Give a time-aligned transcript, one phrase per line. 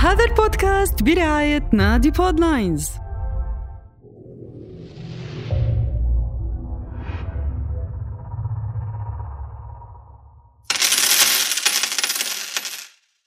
[0.00, 2.90] هذا البودكاست برعاية نادي بودلاينز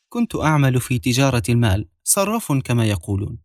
[0.10, 3.38] كنت أعمل في تجارة المال صراف كما يقولون.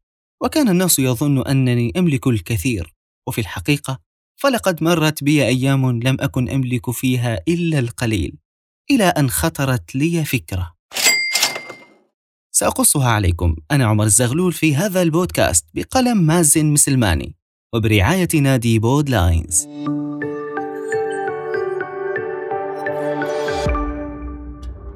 [0.43, 2.95] وكان الناس يظن أنني أملك الكثير.
[3.27, 3.99] وفي الحقيقة
[4.37, 8.39] فلقد مرت بي أيام لم أكن أملك فيها إلا القليل.
[8.91, 10.78] إلى أن خطرت لي فكرة.
[12.59, 17.35] سأقصها عليكم أنا عمر الزغلول في هذا البودكاست بقلم مازن مسلماني
[17.75, 19.66] وبرعاية نادي بود لاينز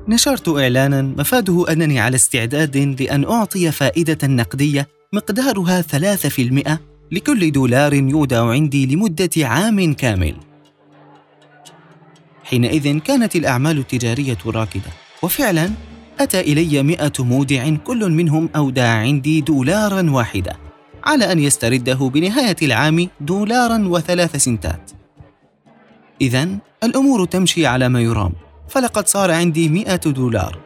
[0.08, 6.78] نشرت إعلانا مفاده أنني على استعداد لأن أعطي فائدة نقدية مقدارها 3%
[7.12, 10.36] لكل دولار يودع عندي لمدة عام كامل.
[12.44, 14.90] حينئذ كانت الأعمال التجارية راكدة،
[15.22, 15.70] وفعلا
[16.22, 20.56] أتى إلي مئة مودع كل منهم أودع عندي دولارا واحدة،
[21.04, 24.90] على أن يسترده بنهاية العام دولارا وثلاث سنتات.
[26.20, 26.48] إذا
[26.84, 28.32] الأمور تمشي على ما يرام،
[28.68, 30.58] فلقد صار عندي مئة دولار.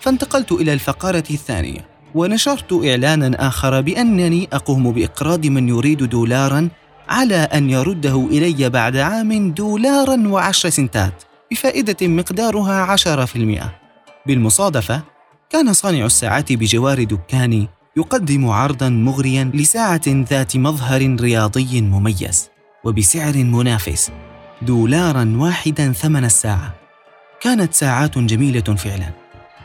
[0.00, 6.68] فانتقلت إلى الفقرة الثانية، ونشرت إعلانا آخر بأنني أقوم بإقراض من يريد دولارا
[7.08, 13.81] على أن يرده إلي بعد عام دولارا وعشر سنتات بفائدة مقدارها عشرة في المئة
[14.26, 15.02] بالمصادفة
[15.50, 22.50] كان صانع الساعات بجوار دكاني يقدم عرضا مغريا لساعة ذات مظهر رياضي مميز
[22.84, 24.10] وبسعر منافس
[24.62, 26.74] دولارا واحدا ثمن الساعة.
[27.40, 29.10] كانت ساعات جميلة فعلا.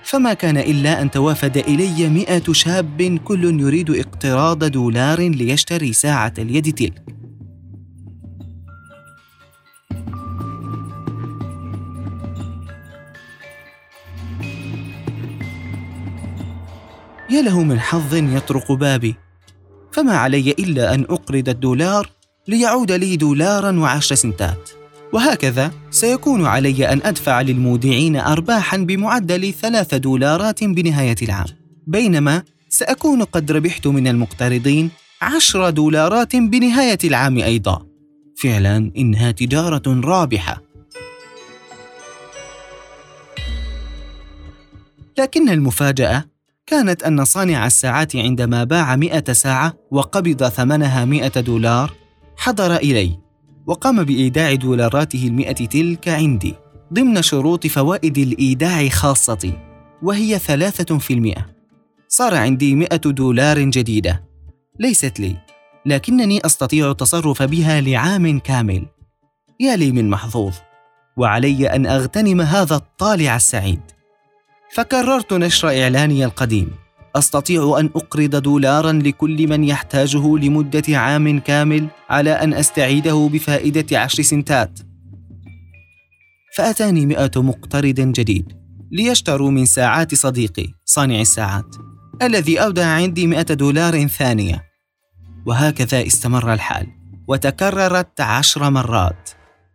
[0.03, 6.73] فما كان إلا أن توافد إلي مئة شاب كل يريد اقتراض دولار ليشتري ساعة اليد
[6.73, 7.26] تلك.
[17.29, 19.15] يا له من حظ يطرق بابي.
[19.91, 22.09] فما علي إلا أن أقرض الدولار
[22.47, 24.69] ليعود لي دولارا وعشر سنتات.
[25.13, 31.45] وهكذا سيكون علي أن أدفع للمودعين أرباحا بمعدل ثلاث دولارات بنهاية العام.
[31.87, 34.89] بينما سأكون قد ربحت من المقترضين
[35.21, 37.85] عشر دولارات بنهاية العام أيضا.
[38.37, 40.61] فعلا إنها تجارة رابحة.
[45.17, 46.25] لكن المفاجأة
[46.67, 51.93] كانت أن صانع الساعات عندما باع مئة ساعة وقبض ثمنها مئة دولار
[52.37, 53.19] حضر إلي
[53.67, 56.55] وقام بإيداع دولاراته المئة تلك عندي
[56.93, 59.53] ضمن شروط فوائد الإيداع خاصتي
[60.03, 61.45] وهي ثلاثة في المئة.
[62.07, 64.23] صار عندي مئة دولار جديدة.
[64.79, 65.35] ليست لي
[65.85, 68.85] لكنني أستطيع التصرف بها لعام كامل.
[69.59, 70.55] يا لي من محظوظ
[71.17, 73.81] وعلي أن أغتنم هذا الطالع السعيد.
[74.73, 76.71] فكررت نشر إعلاني القديم.
[77.15, 84.23] أستطيع أن أقرض دولارا لكل من يحتاجه لمدة عام كامل على أن أستعيده بفائدة عشر
[84.23, 84.79] سنتات.
[86.55, 88.53] فأتاني مئة مقترض جديد
[88.91, 91.75] ليشتروا من ساعات صديقي صانع الساعات
[92.21, 94.63] الذي اودع عندي مئة دولار ثانية.
[95.45, 96.87] وهكذا استمر الحال
[97.27, 99.29] وتكررت عشر مرات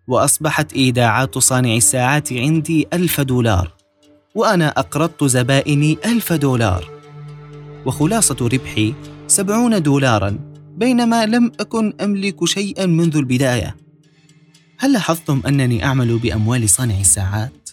[0.08, 3.81] وأصبحت إيداعات صانع الساعات عندي ألف دولار.
[4.34, 6.90] وأنا أقرضت زبائني ألف دولار.
[7.86, 8.94] وخلاصة ربحي
[9.26, 10.38] سبعون دولارا
[10.76, 13.76] بينما لم أكن أملك شيئا منذ البداية.
[14.78, 17.68] هل لاحظتم أنني أعمل بأموال صانع الساعات؟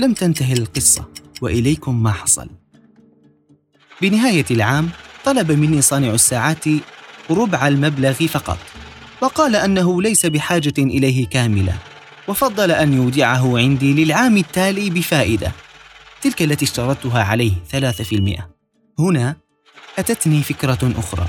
[0.00, 1.08] لم تنتهي القصة
[1.42, 2.48] وإليكم ما حصل.
[4.02, 4.88] بنهاية العام
[5.24, 6.64] طلب مني صانع الساعات
[7.30, 8.71] ربع المبلغ فقط.
[9.22, 11.74] وقال أنه ليس بحاجة إليه كاملة
[12.28, 15.52] وفضل أن يودعه عندي للعام التالي بفائدة.
[16.22, 18.50] تلك التي اشترطتها عليه ثلاثة في المئة.
[18.98, 19.36] هنا
[19.98, 21.26] أتتني فكرة أخرى.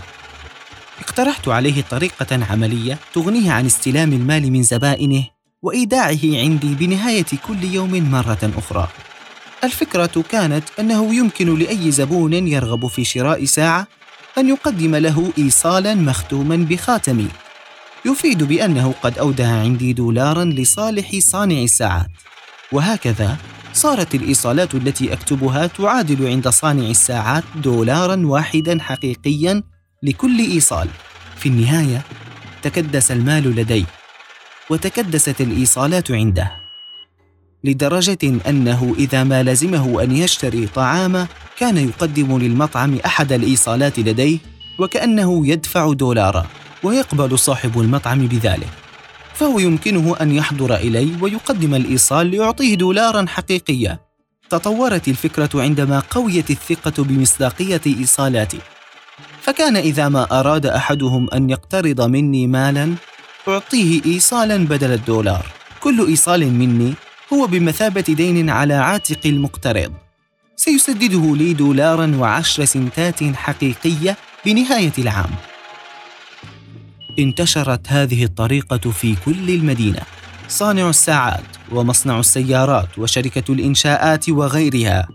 [1.01, 5.23] اقترحت عليه طريقة عملية تغنيه عن استلام المال من زبائنه
[5.61, 8.87] وإيداعه عندي بنهاية كل يوم مرة أخرى.
[9.63, 13.87] الفكرة كانت أنه يمكن لأي زبون يرغب في شراء ساعة
[14.37, 17.27] أن يقدم له إيصالا مختوما بخاتمي.
[18.05, 22.09] يفيد بأنه قد أودع عندي دولارا لصالح صانع الساعات.
[22.71, 23.37] وهكذا
[23.73, 29.63] صارت الإيصالات التي أكتبها تعادل عند صانع الساعات دولارا واحدا حقيقيا
[30.03, 30.87] لكل إيصال.
[31.37, 32.01] في النهاية
[32.61, 33.85] تكدس المال لدي
[34.69, 36.51] وتكدست الإيصالات عنده
[37.63, 41.27] لدرجة أنه إذا ما لزمه أن يشتري طعام
[41.59, 44.37] كان يقدم للمطعم أحد الإيصالات لديه
[44.79, 46.45] وكأنه يدفع دولارا.
[46.83, 48.69] ويقبل صاحب المطعم بذلك.
[49.33, 54.01] فهو يمكنه أن يحضر إلي ويقدم الإيصال ليعطيه دولارا حقيقية
[54.49, 58.59] تطورت الفكرة عندما قويت الثقة بمصداقية إيصالاتي.
[59.41, 62.93] فكان إذا ما أراد أحدهم أن يقترض مني مالا
[63.47, 65.45] أعطيه إيصالا بدل الدولار.
[65.79, 66.93] كل إيصال مني
[67.33, 69.93] هو بمثابة دين على عاتق المقترض.
[70.55, 75.29] سيسدده لي دولارا وعشر سنتات حقيقية بنهاية العام.
[77.19, 80.01] انتشرت هذه الطريقة في كل المدينة.
[80.47, 85.07] صانع الساعات ومصنع السيارات وشركة الإنشاءات وغيرها.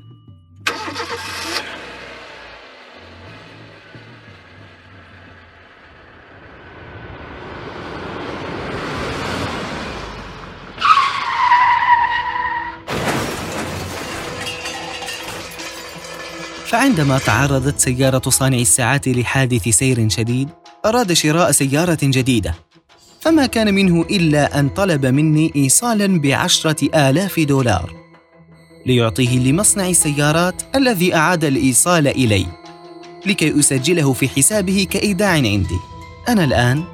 [16.67, 20.49] فعندما تعرضت سيارة صانع الساعات لحادث سير شديد
[20.87, 22.55] أراد شراء سيارة جديدة.
[23.21, 27.93] فما كان منه إلا أن طلب مني إيصالا بعشرة آلاف دولار
[28.87, 32.47] ليعطيه لمصنع السيارات الذي أعاد الإيصال إلي
[33.27, 35.79] لكي أسجله في حسابه كإيداع عندي.
[36.29, 36.85] أنا الآن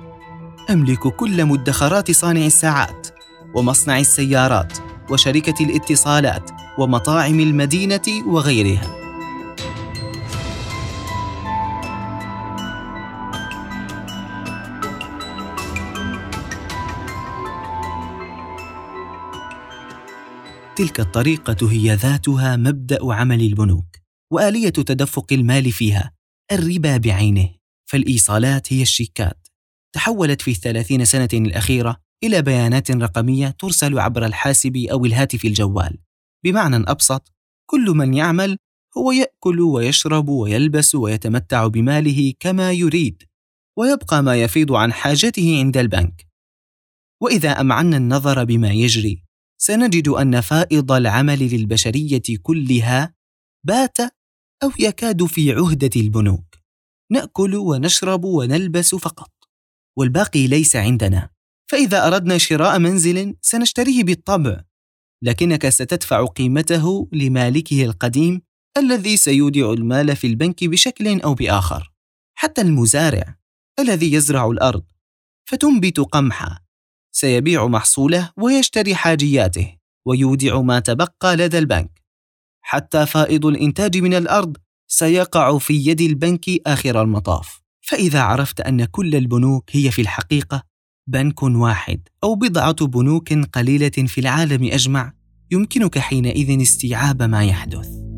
[0.70, 3.08] أملك كل مدخرات صانع الساعات
[3.54, 4.72] ومصنع السيارات
[5.10, 9.03] وشركة الاتصالات ومطاعم المدينة وغيرها.
[20.76, 23.96] تلك الطريقة هي ذاتها مبدأ عمل البنوك
[24.32, 26.12] وآلية تدفق المال فيها
[26.52, 27.50] الربا بعينه
[27.84, 29.48] فالإيصالات هي الشيكات.
[29.94, 35.98] تحولت في الثلاثين سنة الأخيرة إلى بيانات رقمية ترسل عبر الحاسب أو الهاتف الجوال.
[36.44, 37.32] بمعنى أبسط
[37.66, 38.58] كل من يعمل
[38.98, 43.22] هو يأكل ويشرب ويلبس ويتمتع بماله كما يريد
[43.78, 46.26] ويبقى ما يفيض عن حاجته عند البنك.
[47.20, 49.23] وإذا أمعنا النظر بما يجري
[49.60, 53.14] سنجد أن فائض العمل للبشرية كلها
[53.66, 53.98] بات
[54.62, 56.54] أو يكاد في عهدة البنوك.
[57.12, 59.30] نأكل ونشرب ونلبس فقط
[59.98, 61.30] والباقي ليس عندنا.
[61.70, 64.64] فإذا أردنا شراء منزل سنشتريه بالطبع
[65.22, 68.42] لكنك ستدفع قيمته لمالكه القديم
[68.76, 71.92] الذي سيودع المال في البنك بشكل أو بآخر.
[72.34, 73.36] حتى المزارع
[73.78, 74.84] الذي يزرع الأرض
[75.48, 76.63] فتنبت قمحا.
[77.16, 79.76] سيبيع محصوله ويشتري حاجياته
[80.06, 82.02] ويودع ما تبقى لدى البنك.
[82.60, 84.56] حتى فائض الإنتاج من الأرض
[84.88, 87.60] سيقع في يد البنك آخر المطاف.
[87.80, 90.62] فإذا عرفت أن كل البنوك هي في الحقيقة
[91.06, 95.12] بنك واحد أو بضعة بنوك قليلة في العالم أجمع
[95.50, 98.13] يمكنك حينئذ استيعاب ما يحدث.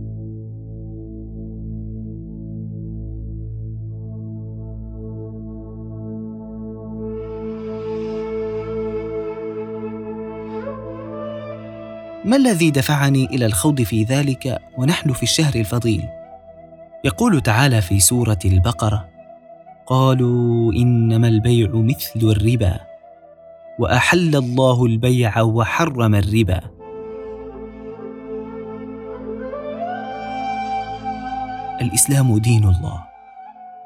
[12.27, 16.09] ما الذي دفعني إلى الخوض في ذلك ونحن في الشهر الفضيل؟
[17.05, 19.09] يقول تعالى في سورة البقرة
[19.87, 22.81] قالوا إنما البيع مثل الربا
[23.79, 26.61] وأحل الله البيع وحرم الربا.
[31.81, 33.05] الإسلام دين الله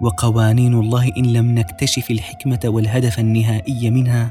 [0.00, 4.30] وقوانين الله إن لم نكتشف الحكمة والهدف النهائي منها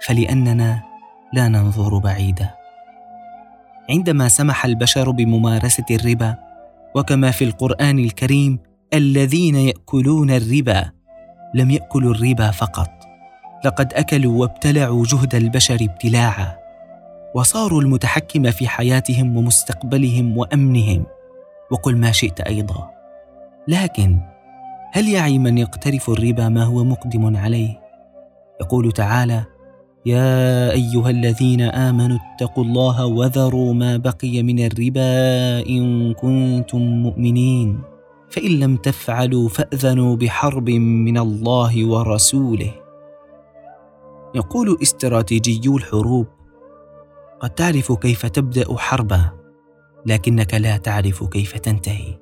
[0.00, 0.82] فلأننا
[1.32, 2.59] لا ننظر بعيدا.
[3.90, 6.36] عندما سمح البشر بممارسة الربا
[6.94, 8.58] وكما في القرآن الكريم
[8.94, 10.90] الذين يأكلون الربا
[11.54, 12.90] لم يأكلوا الربا فقط.
[13.64, 16.56] لقد أكلوا وابتلعوا جهد البشر ابتلاعا
[17.34, 21.06] وصاروا المتحكم في حياتهم ومستقبلهم وأمنهم.
[21.70, 22.90] وقل ما شئت أيضا.
[23.68, 24.20] لكن
[24.92, 27.80] هل يعي من يقترف الربا ما هو مقدم عليه؟
[28.60, 29.44] يقول تعالى
[30.06, 35.12] يا أيها الذين آمنوا اتقوا الله وذروا ما بقي من الربا
[35.68, 37.80] إن كنتم مؤمنين.
[38.30, 42.72] فإن لم تفعلوا فأذنوا بحرب من الله ورسوله.
[44.34, 46.26] يقول استراتيجيو الحروب
[47.40, 49.30] قد تعرف كيف تبدأ حربا
[50.06, 52.18] لكنك لا تعرف كيف تنتهي.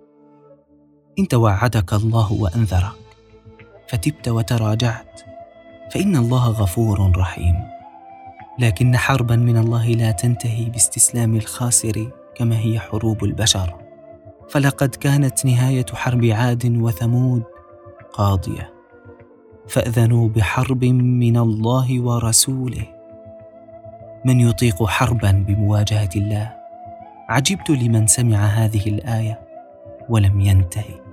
[1.18, 2.98] إن توعدك الله وأنذرك
[3.88, 5.27] فتبت وتراجعت.
[5.90, 7.54] فإن الله غفور رحيم.
[8.58, 13.74] لكن حربا من الله لا تنتهي باستسلام الخاسر كما هي حروب البشر.
[14.48, 17.42] فلقد كانت نهاية حرب عاد وثمود
[18.12, 18.72] قاضية.
[19.68, 22.86] فأذنوا بحرب من الله ورسوله.
[24.24, 26.52] من يطيق حربا بمواجهة الله؟
[27.28, 29.40] عجبت لمن سمع هذه الآية
[30.08, 31.07] ولم ينتهي.